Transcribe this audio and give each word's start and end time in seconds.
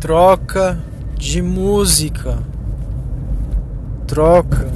troca 0.00 0.78
de 1.18 1.42
música, 1.42 2.38
troca 4.06 4.66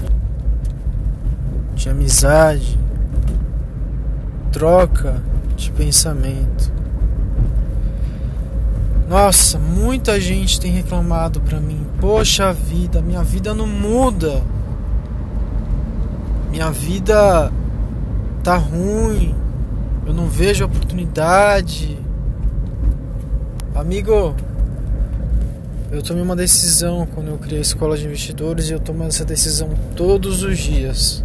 de 1.75 1.89
amizade, 1.89 2.79
troca 4.53 5.23
de 5.57 5.71
pensamento. 5.73 6.71
Nossa, 9.09 9.59
muita 9.59 10.21
gente 10.21 10.61
tem 10.61 10.71
reclamado 10.71 11.41
pra 11.41 11.59
mim. 11.59 11.87
Poxa 12.01 12.53
vida, 12.53 13.01
minha 13.01 13.23
vida 13.23 13.55
não 13.55 13.67
muda. 13.67 14.43
Minha 16.51 16.71
vida 16.71 17.51
tá 18.43 18.57
ruim. 18.57 19.35
Eu 20.07 20.13
não 20.13 20.27
vejo 20.27 20.67
oportunidade. 20.67 21.99
Amigo, 23.75 24.35
eu 25.95 26.03
tomei 26.03 26.23
uma 26.25 26.35
decisão 26.35 27.07
quando 27.15 27.29
eu 27.29 27.39
criei 27.39 27.59
a 27.59 27.63
escola 27.63 27.97
de 27.97 28.05
investidores 28.05 28.69
e 28.69 28.73
eu 28.73 28.81
tomo 28.81 29.05
essa 29.05 29.25
decisão 29.25 29.71
todos 29.95 30.43
os 30.43 30.59
dias. 30.59 31.25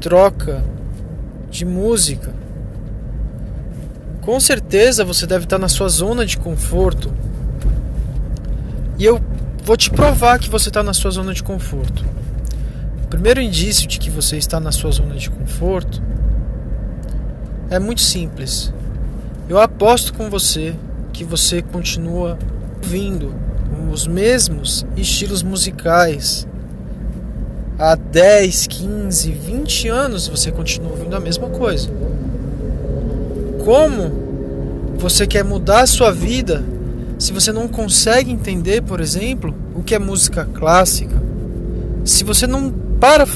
Troca 0.00 0.62
de 1.50 1.64
música. 1.64 2.32
Com 4.20 4.38
certeza 4.38 5.04
você 5.04 5.26
deve 5.26 5.44
estar 5.44 5.58
na 5.58 5.68
sua 5.68 5.88
zona 5.88 6.24
de 6.24 6.38
conforto. 6.38 7.12
E 8.98 9.04
eu 9.04 9.20
vou 9.64 9.76
te 9.76 9.90
provar 9.90 10.38
que 10.38 10.48
você 10.48 10.68
está 10.68 10.84
na 10.84 10.94
sua 10.94 11.10
zona 11.10 11.34
de 11.34 11.42
conforto. 11.42 12.04
O 13.02 13.08
primeiro 13.08 13.40
indício 13.40 13.88
de 13.88 13.98
que 13.98 14.10
você 14.10 14.36
está 14.36 14.60
na 14.60 14.70
sua 14.70 14.92
zona 14.92 15.16
de 15.16 15.28
conforto 15.28 16.00
é 17.68 17.80
muito 17.80 18.00
simples. 18.00 18.72
Eu 19.48 19.58
aposto 19.58 20.14
com 20.14 20.30
você 20.30 20.74
que 21.12 21.24
você 21.24 21.62
continua 21.62 22.38
ouvindo 22.84 23.34
os 23.90 24.06
mesmos 24.06 24.84
estilos 24.94 25.42
musicais. 25.42 26.46
Há 27.78 27.94
10, 27.94 28.66
15, 28.66 29.32
20 29.32 29.88
anos 29.88 30.28
você 30.28 30.52
continua 30.52 30.90
ouvindo 30.90 31.16
a 31.16 31.20
mesma 31.20 31.48
coisa. 31.48 31.88
Como 33.64 34.94
você 34.98 35.26
quer 35.26 35.42
mudar 35.42 35.80
a 35.80 35.86
sua 35.86 36.12
vida 36.12 36.62
se 37.18 37.32
você 37.32 37.52
não 37.52 37.66
consegue 37.66 38.30
entender, 38.30 38.82
por 38.82 39.00
exemplo, 39.00 39.54
o 39.74 39.82
que 39.82 39.94
é 39.94 39.98
música 39.98 40.44
clássica? 40.44 41.22
Se 42.04 42.22
você 42.22 42.46
não 42.46 42.70
para 43.00 43.26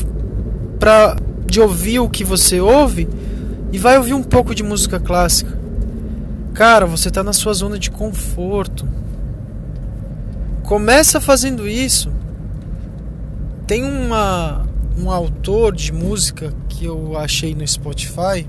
pra, 0.79 1.17
de 1.47 1.59
ouvir 1.59 2.01
o 2.01 2.09
que 2.09 2.23
você 2.23 2.61
ouve 2.61 3.09
e 3.73 3.79
vai 3.79 3.97
ouvir 3.97 4.13
um 4.13 4.23
pouco 4.23 4.55
de 4.55 4.63
música 4.63 5.01
clássica. 5.01 5.57
Cara, 6.53 6.85
você 6.85 7.09
está 7.09 7.23
na 7.23 7.33
sua 7.33 7.55
zona 7.55 7.79
de 7.79 7.91
conforto. 7.91 8.98
Começa 10.69 11.19
fazendo 11.19 11.67
isso. 11.67 12.13
Tem 13.67 13.83
uma, 13.83 14.67
um 14.99 15.11
autor 15.11 15.75
de 15.75 15.91
música 15.91 16.53
que 16.69 16.85
eu 16.85 17.17
achei 17.17 17.55
no 17.55 17.67
Spotify 17.67 18.47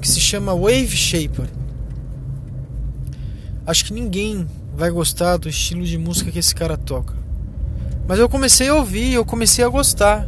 que 0.00 0.08
se 0.08 0.18
chama 0.18 0.54
Wave 0.54 0.96
Shaper. 0.96 1.46
Acho 3.66 3.84
que 3.84 3.92
ninguém 3.92 4.48
vai 4.74 4.90
gostar 4.90 5.36
do 5.36 5.46
estilo 5.46 5.84
de 5.84 5.98
música 5.98 6.30
que 6.30 6.38
esse 6.38 6.54
cara 6.54 6.78
toca. 6.78 7.12
Mas 8.08 8.18
eu 8.18 8.30
comecei 8.30 8.68
a 8.70 8.74
ouvir, 8.74 9.12
eu 9.12 9.24
comecei 9.26 9.62
a 9.62 9.68
gostar. 9.68 10.26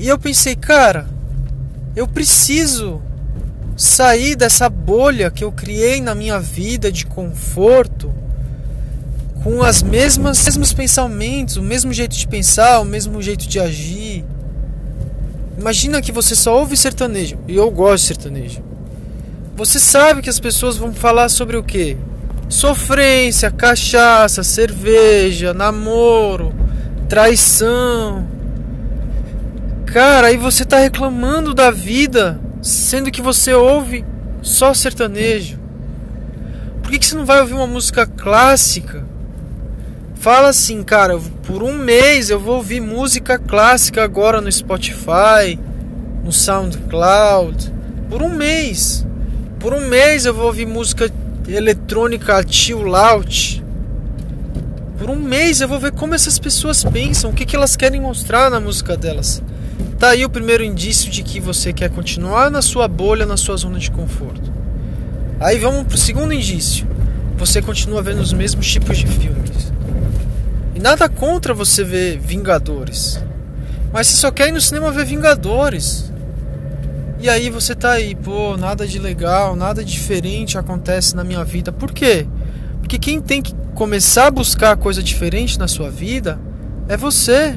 E 0.00 0.08
eu 0.08 0.18
pensei, 0.18 0.56
cara, 0.56 1.08
eu 1.94 2.08
preciso 2.08 3.00
sair 3.76 4.34
dessa 4.34 4.68
bolha 4.68 5.30
que 5.30 5.44
eu 5.44 5.52
criei 5.52 6.00
na 6.00 6.12
minha 6.12 6.40
vida 6.40 6.90
de 6.90 7.06
conforto 7.06 8.21
com 9.42 9.62
as 9.62 9.82
mesmas 9.82 10.44
mesmos 10.44 10.72
pensamentos, 10.72 11.56
o 11.56 11.62
mesmo 11.62 11.92
jeito 11.92 12.16
de 12.16 12.26
pensar, 12.28 12.80
o 12.80 12.84
mesmo 12.84 13.20
jeito 13.20 13.46
de 13.46 13.58
agir. 13.58 14.24
Imagina 15.58 16.00
que 16.00 16.12
você 16.12 16.34
só 16.34 16.58
ouve 16.58 16.76
sertanejo, 16.76 17.38
e 17.48 17.56
eu 17.56 17.70
gosto 17.70 18.02
de 18.02 18.08
sertanejo. 18.08 18.62
Você 19.56 19.78
sabe 19.78 20.22
que 20.22 20.30
as 20.30 20.40
pessoas 20.40 20.76
vão 20.76 20.92
falar 20.92 21.28
sobre 21.28 21.56
o 21.56 21.62
quê? 21.62 21.96
Sofrência, 22.48 23.50
cachaça, 23.50 24.42
cerveja, 24.42 25.52
namoro, 25.52 26.54
traição. 27.08 28.26
Cara, 29.86 30.28
aí 30.28 30.36
você 30.36 30.64
tá 30.64 30.78
reclamando 30.78 31.52
da 31.52 31.70
vida, 31.70 32.40
sendo 32.62 33.10
que 33.10 33.20
você 33.20 33.52
ouve 33.52 34.04
só 34.40 34.72
sertanejo. 34.72 35.58
Por 36.82 36.90
que, 36.90 36.98
que 36.98 37.06
você 37.06 37.14
não 37.14 37.26
vai 37.26 37.40
ouvir 37.40 37.54
uma 37.54 37.66
música 37.66 38.06
clássica? 38.06 39.11
Fala 40.22 40.50
assim, 40.50 40.84
cara, 40.84 41.18
por 41.48 41.64
um 41.64 41.76
mês 41.76 42.30
eu 42.30 42.38
vou 42.38 42.54
ouvir 42.54 42.80
música 42.80 43.40
clássica 43.40 44.04
agora 44.04 44.40
no 44.40 44.52
Spotify, 44.52 45.58
no 46.22 46.30
SoundCloud. 46.30 47.72
Por 48.08 48.22
um 48.22 48.28
mês. 48.28 49.04
Por 49.58 49.74
um 49.74 49.88
mês 49.88 50.24
eu 50.24 50.32
vou 50.32 50.46
ouvir 50.46 50.64
música 50.64 51.10
eletrônica 51.48 52.40
chill 52.48 52.94
out. 52.94 53.64
Por 54.96 55.10
um 55.10 55.16
mês 55.16 55.60
eu 55.60 55.66
vou 55.66 55.80
ver 55.80 55.90
como 55.90 56.14
essas 56.14 56.38
pessoas 56.38 56.84
pensam, 56.84 57.30
o 57.30 57.34
que, 57.34 57.44
que 57.44 57.56
elas 57.56 57.74
querem 57.74 58.00
mostrar 58.00 58.48
na 58.48 58.60
música 58.60 58.96
delas. 58.96 59.42
Tá 59.98 60.10
aí 60.10 60.24
o 60.24 60.30
primeiro 60.30 60.62
indício 60.62 61.10
de 61.10 61.24
que 61.24 61.40
você 61.40 61.72
quer 61.72 61.90
continuar 61.90 62.48
na 62.48 62.62
sua 62.62 62.86
bolha, 62.86 63.26
na 63.26 63.36
sua 63.36 63.56
zona 63.56 63.80
de 63.80 63.90
conforto. 63.90 64.52
Aí 65.40 65.58
vamos 65.58 65.82
pro 65.82 65.98
segundo 65.98 66.32
indício. 66.32 66.86
Você 67.38 67.60
continua 67.60 68.00
vendo 68.02 68.20
os 68.20 68.32
mesmos 68.32 68.70
tipos 68.70 68.98
de 68.98 69.08
filmes. 69.08 69.71
E 70.82 70.84
nada 70.84 71.08
contra 71.08 71.54
você 71.54 71.84
ver 71.84 72.18
Vingadores. 72.18 73.22
Mas 73.92 74.08
você 74.08 74.16
só 74.16 74.32
quer 74.32 74.48
ir 74.48 74.50
no 74.50 74.60
cinema 74.60 74.90
ver 74.90 75.04
Vingadores. 75.04 76.12
E 77.20 77.30
aí 77.30 77.50
você 77.50 77.72
tá 77.72 77.92
aí, 77.92 78.16
pô, 78.16 78.56
nada 78.56 78.84
de 78.84 78.98
legal, 78.98 79.54
nada 79.54 79.84
diferente 79.84 80.58
acontece 80.58 81.14
na 81.14 81.22
minha 81.22 81.44
vida. 81.44 81.70
Por 81.70 81.92
quê? 81.92 82.26
Porque 82.80 82.98
quem 82.98 83.20
tem 83.20 83.40
que 83.40 83.54
começar 83.76 84.26
a 84.26 84.30
buscar 84.32 84.76
coisa 84.76 85.00
diferente 85.00 85.56
na 85.56 85.68
sua 85.68 85.88
vida 85.88 86.36
é 86.88 86.96
você. 86.96 87.56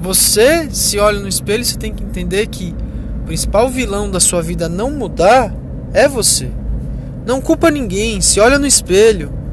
Você 0.00 0.68
se 0.72 0.98
olha 0.98 1.20
no 1.20 1.28
espelho, 1.28 1.64
você 1.64 1.78
tem 1.78 1.94
que 1.94 2.02
entender 2.02 2.48
que 2.48 2.74
o 3.22 3.26
principal 3.26 3.70
vilão 3.70 4.10
da 4.10 4.18
sua 4.18 4.42
vida 4.42 4.68
não 4.68 4.90
mudar 4.90 5.54
é 5.92 6.08
você. 6.08 6.50
Não 7.24 7.40
culpa 7.40 7.70
ninguém, 7.70 8.20
se 8.20 8.40
olha 8.40 8.58
no 8.58 8.66
espelho 8.66 9.43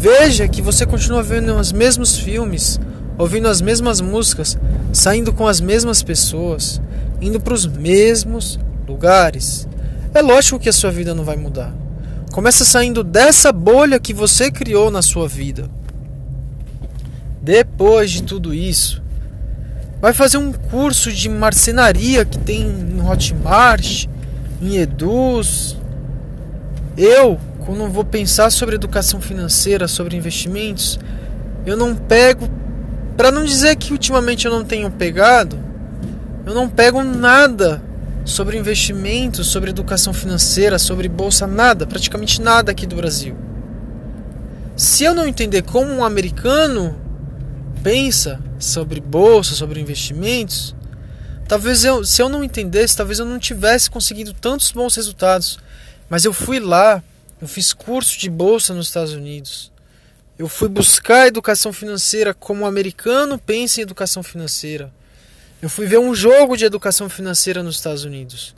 Veja 0.00 0.48
que 0.48 0.62
você 0.62 0.86
continua 0.86 1.22
vendo 1.22 1.54
os 1.54 1.72
mesmos 1.72 2.16
filmes, 2.16 2.80
ouvindo 3.18 3.46
as 3.48 3.60
mesmas 3.60 4.00
músicas, 4.00 4.56
saindo 4.94 5.30
com 5.30 5.46
as 5.46 5.60
mesmas 5.60 6.02
pessoas, 6.02 6.80
indo 7.20 7.38
para 7.38 7.52
os 7.52 7.66
mesmos 7.66 8.58
lugares. 8.88 9.68
É 10.14 10.22
lógico 10.22 10.58
que 10.58 10.70
a 10.70 10.72
sua 10.72 10.90
vida 10.90 11.14
não 11.14 11.22
vai 11.22 11.36
mudar. 11.36 11.74
Começa 12.32 12.64
saindo 12.64 13.04
dessa 13.04 13.52
bolha 13.52 14.00
que 14.00 14.14
você 14.14 14.50
criou 14.50 14.90
na 14.90 15.02
sua 15.02 15.28
vida. 15.28 15.68
Depois 17.42 18.10
de 18.10 18.22
tudo 18.22 18.54
isso, 18.54 19.02
vai 20.00 20.14
fazer 20.14 20.38
um 20.38 20.50
curso 20.50 21.12
de 21.12 21.28
marcenaria 21.28 22.24
que 22.24 22.38
tem 22.38 22.64
no 22.64 23.06
Hotmart, 23.06 24.06
em 24.62 24.76
Eduz. 24.78 25.76
Eu 26.96 27.38
quando 27.64 27.80
eu 27.82 27.90
vou 27.90 28.04
pensar 28.04 28.50
sobre 28.50 28.74
educação 28.74 29.20
financeira, 29.20 29.86
sobre 29.86 30.16
investimentos, 30.16 30.98
eu 31.66 31.76
não 31.76 31.94
pego, 31.94 32.48
para 33.16 33.30
não 33.30 33.44
dizer 33.44 33.76
que 33.76 33.92
ultimamente 33.92 34.46
eu 34.46 34.52
não 34.52 34.64
tenho 34.64 34.90
pegado, 34.90 35.58
eu 36.46 36.54
não 36.54 36.68
pego 36.68 37.02
nada 37.02 37.82
sobre 38.24 38.56
investimentos, 38.56 39.46
sobre 39.46 39.70
educação 39.70 40.12
financeira, 40.12 40.78
sobre 40.78 41.08
bolsa, 41.08 41.46
nada, 41.46 41.86
praticamente 41.86 42.40
nada 42.40 42.70
aqui 42.70 42.86
do 42.86 42.96
Brasil. 42.96 43.36
Se 44.76 45.04
eu 45.04 45.14
não 45.14 45.26
entender 45.26 45.62
como 45.62 45.92
um 45.92 46.04
americano 46.04 46.96
pensa 47.82 48.40
sobre 48.58 49.00
bolsa, 49.00 49.54
sobre 49.54 49.80
investimentos, 49.80 50.74
talvez 51.46 51.84
eu, 51.84 52.04
se 52.04 52.22
eu 52.22 52.28
não 52.28 52.44
entendesse, 52.44 52.96
talvez 52.96 53.18
eu 53.18 53.26
não 53.26 53.38
tivesse 53.38 53.90
conseguido 53.90 54.32
tantos 54.32 54.70
bons 54.70 54.96
resultados. 54.96 55.58
Mas 56.08 56.24
eu 56.24 56.32
fui 56.32 56.58
lá, 56.58 57.02
eu 57.40 57.48
fiz 57.48 57.72
curso 57.72 58.18
de 58.18 58.28
bolsa 58.28 58.74
nos 58.74 58.88
Estados 58.88 59.12
Unidos. 59.12 59.72
Eu 60.38 60.48
fui 60.48 60.68
buscar 60.68 61.26
educação 61.26 61.72
financeira 61.72 62.34
como 62.34 62.64
o 62.64 62.66
americano 62.66 63.38
pensa 63.38 63.80
em 63.80 63.82
educação 63.82 64.22
financeira. 64.22 64.92
Eu 65.60 65.68
fui 65.68 65.86
ver 65.86 65.98
um 65.98 66.14
jogo 66.14 66.56
de 66.56 66.64
educação 66.64 67.08
financeira 67.08 67.62
nos 67.62 67.76
Estados 67.76 68.04
Unidos. 68.04 68.54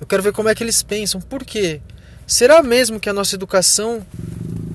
Eu 0.00 0.06
quero 0.06 0.22
ver 0.22 0.32
como 0.32 0.48
é 0.48 0.54
que 0.54 0.62
eles 0.62 0.82
pensam. 0.82 1.20
Por 1.20 1.44
quê? 1.44 1.80
Será 2.26 2.62
mesmo 2.62 2.98
que 2.98 3.08
a 3.08 3.12
nossa 3.12 3.34
educação, 3.34 4.04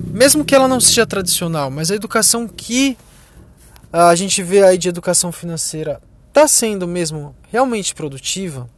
mesmo 0.06 0.44
que 0.44 0.54
ela 0.54 0.68
não 0.68 0.80
seja 0.80 1.06
tradicional, 1.06 1.70
mas 1.70 1.90
a 1.90 1.94
educação 1.94 2.46
que 2.46 2.96
a 3.92 4.14
gente 4.14 4.42
vê 4.42 4.62
aí 4.62 4.78
de 4.78 4.88
educação 4.88 5.32
financeira 5.32 6.00
está 6.28 6.46
sendo 6.46 6.86
mesmo 6.86 7.34
realmente 7.50 7.94
produtiva? 7.94 8.68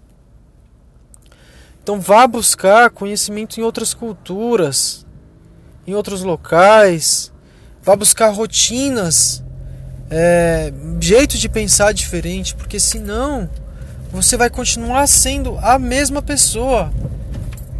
Então 1.83 2.01
vá 2.01 2.27
buscar 2.27 2.91
conhecimento 2.91 3.59
em 3.59 3.63
outras 3.63 3.93
culturas. 3.93 5.05
em 5.85 5.95
outros 5.95 6.23
locais, 6.23 7.33
vá 7.83 7.97
buscar 7.97 8.29
rotinas, 8.29 9.43
é, 10.09 10.73
jeito 11.01 11.37
de 11.37 11.49
pensar 11.49 11.93
diferente, 11.93 12.55
porque 12.55 12.79
senão 12.79 13.51
você 14.13 14.37
vai 14.37 14.49
continuar 14.49 15.09
sendo 15.09 15.59
a 15.59 15.81
mesma 15.81 16.23
pessoa. 16.23 16.93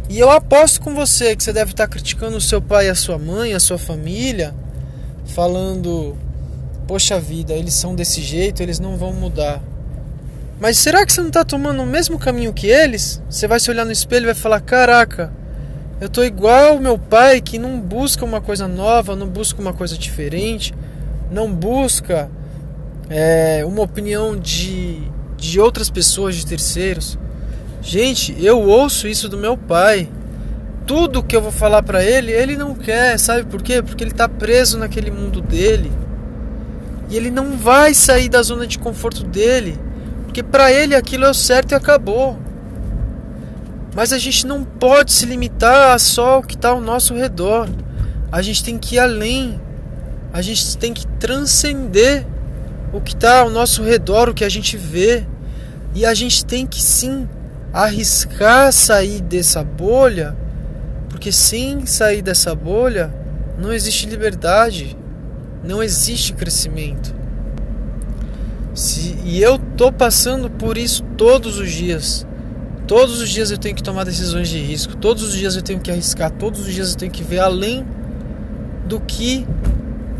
E 0.09 0.19
eu 0.19 0.29
aposto 0.29 0.81
com 0.81 0.93
você 0.93 1.33
que 1.33 1.41
você 1.41 1.53
deve 1.53 1.71
estar 1.71 1.87
criticando 1.87 2.35
o 2.35 2.41
seu 2.41 2.61
pai, 2.61 2.89
a 2.89 2.95
sua 2.95 3.17
mãe, 3.17 3.53
a 3.53 3.59
sua 3.59 3.77
família, 3.77 4.53
falando: 5.27 6.17
Poxa 6.85 7.19
vida, 7.19 7.53
eles 7.53 7.73
são 7.73 7.95
desse 7.95 8.21
jeito, 8.21 8.61
eles 8.61 8.79
não 8.79 8.97
vão 8.97 9.13
mudar. 9.13 9.61
Mas 10.59 10.77
será 10.77 11.05
que 11.05 11.11
você 11.11 11.21
não 11.21 11.27
está 11.27 11.43
tomando 11.43 11.81
o 11.81 11.85
mesmo 11.85 12.17
caminho 12.17 12.53
que 12.53 12.67
eles? 12.67 13.21
Você 13.29 13.47
vai 13.47 13.59
se 13.59 13.69
olhar 13.69 13.85
no 13.85 13.91
espelho 13.91 14.23
e 14.23 14.27
vai 14.27 14.35
falar: 14.35 14.61
Caraca, 14.61 15.31
eu 15.99 16.09
tô 16.09 16.23
igual 16.23 16.79
meu 16.79 16.97
pai 16.97 17.41
que 17.41 17.57
não 17.57 17.79
busca 17.79 18.25
uma 18.25 18.41
coisa 18.41 18.67
nova, 18.67 19.15
não 19.15 19.27
busca 19.27 19.61
uma 19.61 19.73
coisa 19.73 19.97
diferente, 19.97 20.73
não 21.31 21.51
busca 21.51 22.29
é, 23.09 23.63
uma 23.65 23.81
opinião 23.81 24.37
de, 24.37 25.01
de 25.37 25.59
outras 25.59 25.89
pessoas, 25.89 26.35
de 26.35 26.45
terceiros. 26.45 27.17
Gente, 27.81 28.35
eu 28.43 28.61
ouço 28.61 29.07
isso 29.07 29.27
do 29.27 29.37
meu 29.37 29.57
pai. 29.57 30.09
Tudo 30.85 31.23
que 31.23 31.35
eu 31.35 31.41
vou 31.41 31.51
falar 31.51 31.81
para 31.83 32.03
ele, 32.03 32.31
ele 32.31 32.57
não 32.57 32.75
quer, 32.75 33.17
sabe 33.17 33.45
por 33.45 33.61
quê? 33.61 33.81
Porque 33.81 34.03
ele 34.03 34.11
tá 34.11 34.27
preso 34.27 34.77
naquele 34.77 35.11
mundo 35.11 35.41
dele. 35.41 35.91
E 37.09 37.15
ele 37.15 37.31
não 37.31 37.57
vai 37.57 37.93
sair 37.93 38.27
da 38.27 38.41
zona 38.41 38.65
de 38.67 38.79
conforto 38.79 39.23
dele, 39.23 39.77
porque 40.33 40.41
para 40.41 40.71
ele 40.71 40.95
aquilo 40.95 41.25
é 41.25 41.29
o 41.29 41.33
certo 41.33 41.73
e 41.73 41.75
acabou. 41.75 42.39
Mas 43.93 44.11
a 44.11 44.17
gente 44.17 44.47
não 44.47 44.63
pode 44.63 45.13
se 45.13 45.27
limitar 45.27 45.99
só 45.99 46.39
o 46.39 46.41
que 46.41 46.55
está 46.55 46.69
ao 46.69 46.81
nosso 46.81 47.13
redor. 47.13 47.69
A 48.31 48.41
gente 48.41 48.63
tem 48.63 48.79
que 48.79 48.95
ir 48.95 48.99
além. 48.99 49.61
A 50.33 50.41
gente 50.41 50.75
tem 50.75 50.91
que 50.91 51.05
transcender 51.19 52.25
o 52.91 52.99
que 52.99 53.13
está 53.13 53.41
ao 53.41 53.51
nosso 53.51 53.83
redor, 53.83 54.27
o 54.27 54.33
que 54.33 54.43
a 54.43 54.49
gente 54.49 54.75
vê. 54.75 55.23
E 55.93 56.03
a 56.03 56.15
gente 56.15 56.43
tem 56.43 56.65
que 56.65 56.81
sim 56.81 57.29
arriscar 57.71 58.73
sair 58.73 59.21
dessa 59.21 59.63
bolha, 59.63 60.35
porque 61.09 61.31
sem 61.31 61.85
sair 61.85 62.23
dessa 62.23 62.55
bolha 62.55 63.13
não 63.59 63.71
existe 63.71 64.07
liberdade, 64.07 64.97
não 65.63 65.83
existe 65.83 66.33
crescimento. 66.33 67.13
Se, 68.73 69.15
e 69.23 69.41
eu 69.41 69.59
tô 69.77 69.91
passando 69.91 70.49
por 70.49 70.77
isso 70.77 71.03
todos 71.17 71.59
os 71.59 71.71
dias. 71.71 72.25
Todos 72.87 73.21
os 73.21 73.29
dias 73.29 73.51
eu 73.51 73.57
tenho 73.57 73.75
que 73.75 73.83
tomar 73.83 74.03
decisões 74.03 74.49
de 74.49 74.59
risco, 74.59 74.97
todos 74.97 75.23
os 75.23 75.33
dias 75.33 75.55
eu 75.55 75.61
tenho 75.61 75.79
que 75.79 75.89
arriscar, 75.89 76.29
todos 76.31 76.67
os 76.67 76.73
dias 76.73 76.91
eu 76.91 76.97
tenho 76.97 77.11
que 77.11 77.23
ver 77.23 77.39
além 77.39 77.85
do 78.85 78.99
que 78.99 79.47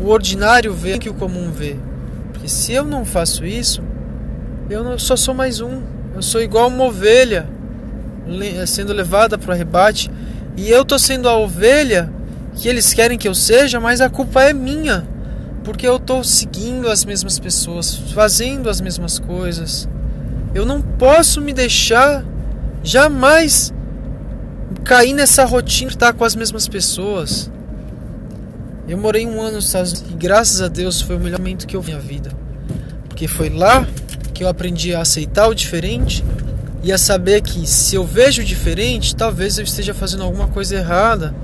o 0.00 0.08
ordinário 0.08 0.72
vê, 0.72 0.98
que 0.98 1.10
o 1.10 1.14
comum 1.14 1.50
vê. 1.50 1.76
Porque 2.32 2.48
se 2.48 2.72
eu 2.72 2.84
não 2.84 3.04
faço 3.04 3.44
isso, 3.44 3.82
eu 4.70 4.82
não, 4.82 4.98
só 4.98 5.14
sou 5.14 5.34
mais 5.34 5.60
um. 5.60 5.82
Eu 6.14 6.22
sou 6.22 6.40
igual 6.40 6.68
uma 6.68 6.84
ovelha 6.84 7.46
sendo 8.66 8.92
levada 8.92 9.36
para 9.36 9.52
o 9.52 9.56
rebate. 9.56 10.10
E 10.56 10.70
eu 10.70 10.84
tô 10.84 10.98
sendo 10.98 11.28
a 11.28 11.36
ovelha 11.36 12.10
que 12.54 12.68
eles 12.68 12.94
querem 12.94 13.18
que 13.18 13.28
eu 13.28 13.34
seja, 13.34 13.78
mas 13.80 14.00
a 14.00 14.08
culpa 14.08 14.42
é 14.42 14.52
minha. 14.52 15.06
Porque 15.64 15.88
eu 15.88 15.98
tô 15.98 16.22
seguindo 16.22 16.88
as 16.88 17.04
mesmas 17.04 17.38
pessoas, 17.38 17.96
fazendo 18.12 18.68
as 18.68 18.80
mesmas 18.80 19.18
coisas. 19.18 19.88
Eu 20.54 20.64
não 20.64 20.80
posso 20.80 21.40
me 21.40 21.52
deixar 21.52 22.24
jamais 22.82 23.72
cair 24.84 25.14
nessa 25.14 25.44
rotina 25.44 25.88
de 25.88 25.96
estar 25.96 26.12
com 26.12 26.24
as 26.24 26.36
mesmas 26.36 26.68
pessoas. 26.68 27.50
Eu 28.86 28.98
morei 28.98 29.26
um 29.26 29.40
ano 29.40 29.56
nos 29.56 29.66
Estados 29.66 29.92
Unidos 29.92 30.10
e 30.12 30.16
graças 30.16 30.60
a 30.60 30.68
Deus 30.68 31.00
foi 31.00 31.16
o 31.16 31.20
melhor 31.20 31.38
momento 31.38 31.66
que 31.66 31.74
eu 31.74 31.80
vi 31.80 31.92
na 31.92 31.98
vida. 31.98 32.30
Porque 33.08 33.26
foi 33.26 33.48
lá 33.48 33.86
que 34.34 34.44
eu 34.44 34.48
aprendi 34.48 34.94
a 34.94 35.00
aceitar 35.00 35.48
o 35.48 35.54
diferente 35.54 36.22
e 36.82 36.92
a 36.92 36.98
saber 36.98 37.40
que 37.40 37.66
se 37.66 37.96
eu 37.96 38.04
vejo 38.04 38.42
o 38.42 38.44
diferente, 38.44 39.16
talvez 39.16 39.56
eu 39.56 39.64
esteja 39.64 39.94
fazendo 39.94 40.22
alguma 40.22 40.48
coisa 40.48 40.76
errada, 40.76 41.34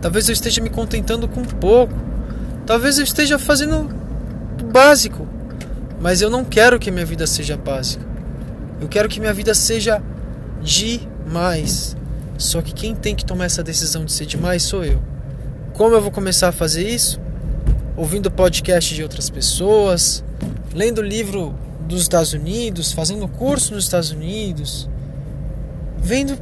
talvez 0.00 0.28
eu 0.28 0.32
esteja 0.32 0.62
me 0.62 0.70
contentando 0.70 1.26
com 1.26 1.42
pouco, 1.42 1.92
talvez 2.66 2.98
eu 2.98 3.04
esteja 3.04 3.38
fazendo 3.38 3.88
o 4.60 4.66
básico, 4.66 5.28
mas 6.00 6.20
eu 6.20 6.30
não 6.30 6.44
quero 6.44 6.78
que 6.78 6.90
minha 6.90 7.06
vida 7.06 7.26
seja 7.26 7.56
básica. 7.56 8.04
Eu 8.80 8.88
quero 8.88 9.08
que 9.08 9.20
minha 9.20 9.32
vida 9.32 9.54
seja 9.54 10.02
demais. 10.62 11.96
Só 12.36 12.60
que 12.60 12.74
quem 12.74 12.94
tem 12.94 13.14
que 13.14 13.24
tomar 13.24 13.46
essa 13.46 13.62
decisão 13.62 14.04
de 14.04 14.12
ser 14.12 14.26
demais 14.26 14.62
sou 14.62 14.84
eu. 14.84 15.00
Como 15.72 15.94
eu 15.94 16.00
vou 16.00 16.10
começar 16.10 16.48
a 16.48 16.52
fazer 16.52 16.86
isso? 16.88 17.20
Ouvindo 17.96 18.30
podcast 18.30 18.94
de 18.94 19.02
outras 19.02 19.30
pessoas, 19.30 20.24
lendo 20.74 21.00
livro 21.00 21.54
dos 21.86 22.02
Estados 22.02 22.32
Unidos, 22.32 22.92
fazendo 22.92 23.28
curso 23.28 23.74
nos 23.74 23.84
Estados 23.84 24.10
Unidos, 24.10 24.88
vendo, 25.98 26.38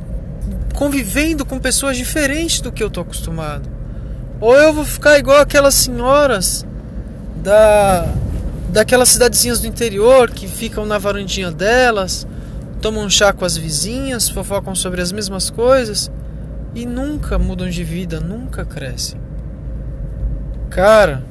convivendo 0.74 1.44
com 1.44 1.58
pessoas 1.58 1.96
diferentes 1.96 2.60
do 2.60 2.72
que 2.72 2.82
eu 2.82 2.90
tô 2.90 3.00
acostumado. 3.00 3.68
Ou 4.42 4.54
eu 4.54 4.74
vou 4.74 4.84
ficar 4.84 5.18
igual 5.18 5.40
aquelas 5.40 5.74
senhoras 5.74 6.66
da 7.36 8.06
daquelas 8.68 9.10
cidadezinhas 9.10 9.60
do 9.60 9.66
interior 9.66 10.30
que 10.30 10.46
ficam 10.46 10.84
na 10.84 10.98
varandinha 10.98 11.50
delas, 11.50 12.26
tomam 12.80 13.04
um 13.04 13.10
chá 13.10 13.32
com 13.32 13.44
as 13.44 13.56
vizinhas, 13.56 14.28
fofocam 14.28 14.74
sobre 14.74 15.00
as 15.00 15.12
mesmas 15.12 15.48
coisas 15.48 16.10
e 16.74 16.84
nunca 16.84 17.38
mudam 17.38 17.68
de 17.70 17.84
vida, 17.84 18.18
nunca 18.18 18.64
crescem. 18.64 19.20
Cara, 20.70 21.22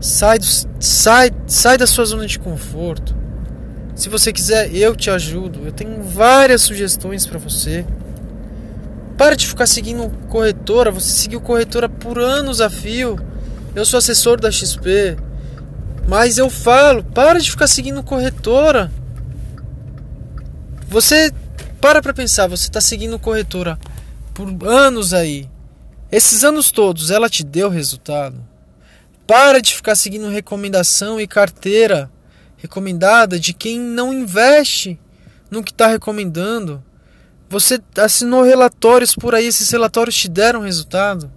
Sai, 0.00 0.38
do, 0.38 0.46
sai, 0.78 1.30
sai 1.46 1.78
da 1.78 1.86
sua 1.86 2.04
zona 2.04 2.26
de 2.26 2.38
conforto. 2.38 3.16
Se 3.94 4.08
você 4.08 4.32
quiser, 4.32 4.74
eu 4.74 4.94
te 4.94 5.10
ajudo. 5.10 5.60
Eu 5.64 5.72
tenho 5.72 6.02
várias 6.02 6.62
sugestões 6.62 7.26
para 7.26 7.38
você. 7.38 7.84
Para 9.16 9.34
de 9.34 9.46
ficar 9.46 9.66
seguindo 9.66 10.10
corretora. 10.28 10.90
Você 10.90 11.10
seguiu 11.10 11.40
corretora 11.40 11.88
por 11.88 12.18
anos 12.18 12.60
a 12.60 12.68
fio. 12.68 13.18
Eu 13.74 13.84
sou 13.84 13.98
assessor 13.98 14.40
da 14.40 14.50
XP. 14.50 15.16
Mas 16.08 16.38
eu 16.38 16.48
falo, 16.48 17.02
para 17.02 17.40
de 17.40 17.50
ficar 17.50 17.66
seguindo 17.66 18.02
corretora. 18.02 18.90
Você 20.88 21.32
para 21.80 22.00
para 22.00 22.14
pensar, 22.14 22.48
você 22.48 22.64
está 22.64 22.80
seguindo 22.80 23.18
corretora 23.18 23.78
por 24.34 24.48
anos 24.66 25.12
aí. 25.12 25.48
Esses 26.10 26.44
anos 26.44 26.70
todos, 26.70 27.10
ela 27.10 27.28
te 27.28 27.44
deu 27.44 27.68
resultado? 27.68 28.36
Para 29.26 29.60
de 29.60 29.74
ficar 29.74 29.94
seguindo 29.94 30.28
recomendação 30.28 31.20
e 31.20 31.26
carteira 31.26 32.10
recomendada 32.56 33.38
de 33.38 33.52
quem 33.52 33.78
não 33.78 34.12
investe 34.12 34.98
no 35.50 35.62
que 35.62 35.70
está 35.70 35.86
recomendando. 35.86 36.82
Você 37.48 37.80
assinou 37.98 38.42
relatórios 38.42 39.14
por 39.14 39.34
aí, 39.34 39.46
esses 39.46 39.70
relatórios 39.70 40.16
te 40.16 40.28
deram 40.28 40.60
resultado. 40.60 41.30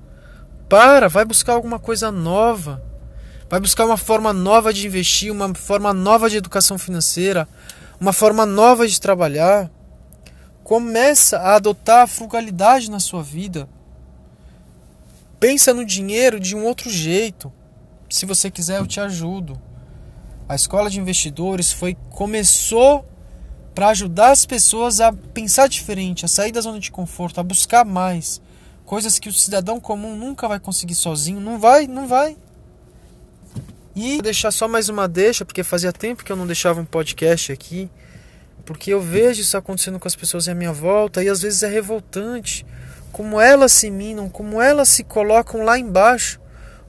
Para, 0.67 1.07
vai 1.07 1.25
buscar 1.25 1.53
alguma 1.53 1.79
coisa 1.79 2.11
nova. 2.11 2.83
Vai 3.49 3.59
buscar 3.59 3.85
uma 3.85 3.97
forma 3.97 4.31
nova 4.33 4.73
de 4.73 4.85
investir, 4.85 5.31
uma 5.31 5.53
forma 5.53 5.93
nova 5.93 6.29
de 6.29 6.37
educação 6.37 6.77
financeira, 6.77 7.47
uma 7.99 8.13
forma 8.13 8.45
nova 8.45 8.87
de 8.87 8.99
trabalhar. 8.99 9.69
Começa 10.63 11.37
a 11.37 11.55
adotar 11.55 12.03
a 12.03 12.07
frugalidade 12.07 12.91
na 12.91 12.99
sua 12.99 13.23
vida. 13.23 13.67
Pensa 15.39 15.73
no 15.73 15.85
dinheiro 15.85 16.39
de 16.39 16.55
um 16.55 16.65
outro 16.65 16.89
jeito 16.89 17.51
se 18.09 18.25
você 18.25 18.49
quiser, 18.49 18.79
eu 18.79 18.87
te 18.87 18.99
ajudo. 18.99 19.59
A 20.47 20.55
escola 20.55 20.89
de 20.89 20.99
investidores 20.99 21.71
foi 21.71 21.95
começou 22.09 23.05
para 23.79 23.91
ajudar 23.91 24.31
as 24.31 24.45
pessoas 24.45 24.99
a 24.99 25.13
pensar 25.13 25.69
diferente, 25.69 26.25
a 26.25 26.27
sair 26.27 26.51
da 26.51 26.59
zona 26.59 26.81
de 26.81 26.91
conforto, 26.91 27.39
a 27.39 27.43
buscar 27.43 27.85
mais 27.85 28.41
coisas 28.83 29.17
que 29.17 29.29
o 29.29 29.33
cidadão 29.33 29.79
comum 29.79 30.17
nunca 30.17 30.49
vai 30.49 30.59
conseguir 30.59 30.95
sozinho, 30.95 31.39
não 31.39 31.57
vai, 31.57 31.87
não 31.87 32.05
vai. 32.05 32.35
E 33.95 34.15
vou 34.15 34.21
deixar 34.21 34.51
só 34.51 34.67
mais 34.67 34.89
uma 34.89 35.07
deixa, 35.07 35.45
porque 35.45 35.63
fazia 35.63 35.93
tempo 35.93 36.25
que 36.25 36.29
eu 36.29 36.35
não 36.35 36.45
deixava 36.45 36.81
um 36.81 36.83
podcast 36.83 37.53
aqui, 37.53 37.89
porque 38.65 38.91
eu 38.91 38.99
vejo 38.99 39.39
isso 39.39 39.55
acontecendo 39.55 39.97
com 39.97 40.09
as 40.09 40.15
pessoas 40.15 40.49
à 40.49 40.53
minha 40.53 40.73
volta 40.73 41.23
e 41.23 41.29
às 41.29 41.41
vezes 41.41 41.63
é 41.63 41.69
revoltante 41.69 42.65
como 43.13 43.39
elas 43.39 43.71
se 43.71 43.89
minam, 43.89 44.27
como 44.27 44.61
elas 44.61 44.89
se 44.89 45.05
colocam 45.05 45.63
lá 45.63 45.79
embaixo 45.79 46.37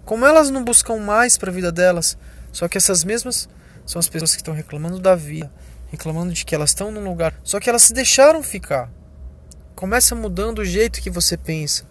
como 0.04 0.26
elas 0.26 0.50
não 0.50 0.64
buscam 0.64 0.96
mais 0.96 1.38
para 1.38 1.52
a 1.52 1.54
vida 1.54 1.70
delas? 1.70 2.18
Só 2.50 2.66
que 2.66 2.76
essas 2.76 3.04
mesmas 3.04 3.48
são 3.86 4.00
as 4.00 4.08
pessoas 4.08 4.32
que 4.32 4.40
estão 4.40 4.52
reclamando 4.52 4.98
da 4.98 5.14
vida, 5.14 5.48
reclamando 5.90 6.32
de 6.32 6.44
que 6.44 6.54
elas 6.54 6.70
estão 6.70 6.90
num 6.90 7.04
lugar, 7.04 7.34
só 7.42 7.60
que 7.60 7.68
elas 7.68 7.82
se 7.82 7.92
deixaram 7.92 8.42
ficar. 8.42 8.90
Começa 9.74 10.14
mudando 10.14 10.60
o 10.60 10.64
jeito 10.64 11.00
que 11.00 11.10
você 11.10 11.36
pensa. 11.36 11.84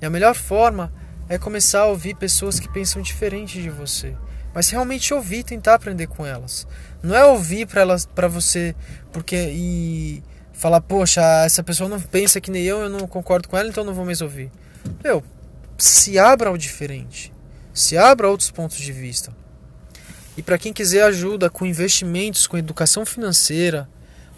E 0.00 0.06
a 0.06 0.10
melhor 0.10 0.34
forma 0.34 0.92
é 1.28 1.38
começar 1.38 1.80
a 1.80 1.86
ouvir 1.86 2.14
pessoas 2.16 2.60
que 2.60 2.68
pensam 2.68 3.00
diferente 3.00 3.60
de 3.60 3.70
você. 3.70 4.14
Mas 4.54 4.70
realmente 4.70 5.12
ouvir, 5.12 5.42
tentar 5.42 5.74
aprender 5.74 6.06
com 6.06 6.24
elas. 6.24 6.66
Não 7.02 7.14
é 7.14 7.24
ouvir 7.24 7.66
para 7.66 7.82
elas, 7.82 8.06
para 8.06 8.28
você, 8.28 8.74
porque 9.12 9.36
e 9.36 10.22
falar, 10.52 10.80
poxa, 10.80 11.20
essa 11.44 11.62
pessoa 11.62 11.88
não 11.88 12.00
pensa 12.00 12.40
que 12.40 12.50
nem 12.50 12.62
eu, 12.62 12.80
eu 12.80 12.88
não 12.88 13.06
concordo 13.06 13.48
com 13.48 13.56
ela, 13.56 13.68
então 13.68 13.84
não 13.84 13.94
vou 13.94 14.04
mais 14.04 14.22
ouvir. 14.22 14.50
Meu, 15.04 15.22
se 15.76 16.18
abra 16.18 16.48
ao 16.48 16.56
diferente. 16.56 17.32
Se 17.72 17.98
abra 17.98 18.26
a 18.26 18.30
outros 18.30 18.50
pontos 18.50 18.78
de 18.78 18.92
vista. 18.92 19.36
E 20.36 20.42
para 20.42 20.58
quem 20.58 20.72
quiser 20.72 21.02
ajuda 21.02 21.48
com 21.48 21.64
investimentos, 21.64 22.46
com 22.46 22.58
educação 22.58 23.06
financeira, 23.06 23.88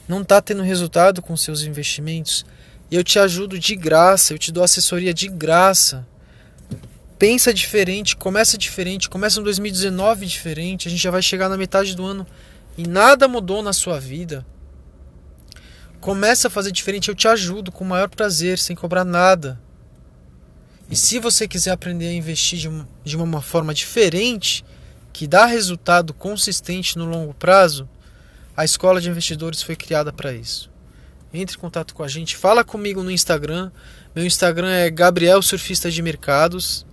não 0.07 0.23
está 0.23 0.40
tendo 0.40 0.62
resultado 0.62 1.21
com 1.21 1.37
seus 1.37 1.62
investimentos, 1.62 2.47
eu 2.90 3.05
te 3.05 3.19
ajudo 3.19 3.59
de 3.59 3.76
graça, 3.76 4.33
eu 4.33 4.38
te 4.38 4.50
dou 4.50 4.64
assessoria 4.64 5.12
de 5.12 5.28
graça. 5.28 6.07
Pensa 7.19 7.52
diferente, 7.52 8.17
começa 8.17 8.57
diferente, 8.57 9.11
começa 9.11 9.40
um 9.40 9.43
2019 9.43 10.25
diferente, 10.25 10.88
a 10.88 10.90
gente 10.90 11.02
já 11.02 11.11
vai 11.11 11.21
chegar 11.21 11.49
na 11.49 11.57
metade 11.57 11.95
do 11.95 12.05
ano 12.05 12.26
e 12.76 12.87
nada 12.87 13.26
mudou 13.26 13.62
na 13.62 13.73
sua 13.73 13.99
vida. 13.99 14.47
Começa 16.00 16.47
a 16.47 16.50
fazer 16.50 16.71
diferente, 16.71 17.09
eu 17.09 17.14
te 17.14 17.26
ajudo 17.26 17.73
com 17.73 17.83
o 17.83 17.88
maior 17.88 18.09
prazer, 18.09 18.59
sem 18.59 18.76
cobrar 18.76 19.05
nada. 19.05 19.61
E 20.88 20.97
se 20.97 21.19
você 21.19 21.47
quiser 21.47 21.73
aprender 21.73 22.07
a 22.07 22.12
investir 22.12 22.59
de 22.59 22.69
uma, 22.69 22.88
de 23.05 23.17
uma 23.17 23.43
forma 23.43 23.75
diferente, 23.75 24.64
que 25.19 25.27
dá 25.27 25.47
resultado 25.47 26.15
consistente 26.15 26.97
no 26.97 27.05
longo 27.05 27.35
prazo, 27.35 27.89
a 28.57 28.65
escola 28.65 29.01
de 29.01 29.11
investidores 29.11 29.61
foi 29.61 29.75
criada 29.75 30.13
para 30.13 30.33
isso. 30.33 30.71
Entre 31.35 31.57
em 31.57 31.59
contato 31.59 31.93
com 31.93 32.05
a 32.05 32.09
gente, 32.09 32.37
fala 32.37 32.63
comigo 32.63 33.03
no 33.03 33.11
Instagram. 33.11 33.73
Meu 34.15 34.25
Instagram 34.25 34.71
é 34.71 34.89
Gabriel 34.89 35.43
Surfista 35.43 35.91
de 35.91 36.01
Mercados. 36.03 36.87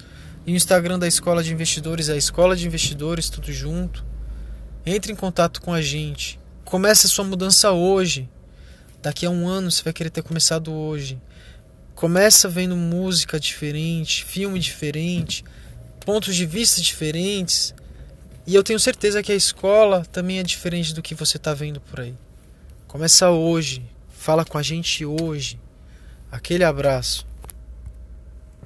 E 0.43 0.53
o 0.53 0.55
Instagram 0.55 0.97
da 0.97 1.07
Escola 1.07 1.43
de 1.43 1.53
Investidores 1.53 2.09
é 2.09 2.13
a 2.13 2.17
Escola 2.17 2.55
de 2.55 2.65
Investidores, 2.65 3.29
tudo 3.29 3.53
junto. 3.53 4.03
Entre 4.83 5.13
em 5.13 5.15
contato 5.15 5.61
com 5.61 5.71
a 5.71 5.79
gente. 5.79 6.39
Comece 6.63 7.05
a 7.05 7.09
sua 7.09 7.25
mudança 7.25 7.73
hoje. 7.73 8.27
Daqui 9.03 9.27
a 9.27 9.29
um 9.29 9.47
ano 9.47 9.69
você 9.69 9.83
vai 9.83 9.93
querer 9.93 10.09
ter 10.09 10.23
começado 10.23 10.73
hoje. 10.73 11.21
Começa 11.93 12.49
vendo 12.49 12.75
música 12.75 13.39
diferente, 13.39 14.25
filme 14.25 14.57
diferente, 14.57 15.45
pontos 16.03 16.35
de 16.35 16.47
vista 16.47 16.81
diferentes. 16.81 17.71
E 18.47 18.53
eu 18.53 18.63
tenho 18.63 18.79
certeza 18.79 19.23
que 19.23 19.31
a 19.31 19.35
escola 19.35 20.05
também 20.05 20.39
é 20.39 20.43
diferente 20.43 20.93
do 20.93 21.01
que 21.01 21.15
você 21.15 21.37
está 21.37 21.53
vendo 21.53 21.81
por 21.81 21.99
aí. 21.99 22.13
Começa 22.87 23.29
hoje. 23.31 23.81
Fala 24.09 24.45
com 24.45 24.57
a 24.57 24.61
gente 24.61 25.03
hoje. 25.03 25.59
Aquele 26.31 26.63
abraço. 26.63 27.25